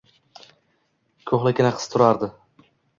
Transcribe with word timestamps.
koʼhlikkina 1.33 1.77
qiz 1.79 1.89
turar 1.95 2.19
edi. 2.21 2.35